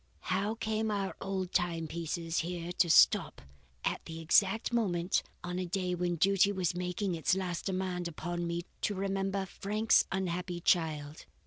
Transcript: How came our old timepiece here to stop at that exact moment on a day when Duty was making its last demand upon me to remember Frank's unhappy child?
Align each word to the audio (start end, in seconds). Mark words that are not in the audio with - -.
How 0.33 0.55
came 0.55 0.89
our 0.89 1.15
old 1.21 1.51
timepiece 1.51 2.39
here 2.39 2.71
to 2.71 2.89
stop 2.89 3.39
at 3.85 4.03
that 4.03 4.11
exact 4.19 4.73
moment 4.73 5.21
on 5.43 5.59
a 5.59 5.67
day 5.67 5.93
when 5.93 6.15
Duty 6.15 6.51
was 6.51 6.73
making 6.73 7.13
its 7.13 7.35
last 7.35 7.65
demand 7.67 8.07
upon 8.07 8.47
me 8.47 8.63
to 8.81 8.95
remember 8.95 9.45
Frank's 9.45 10.05
unhappy 10.11 10.59
child? 10.59 11.27